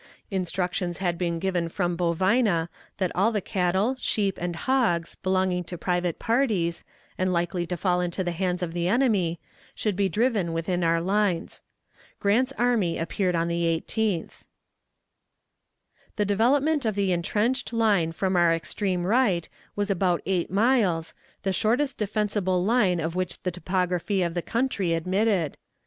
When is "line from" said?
17.71-18.35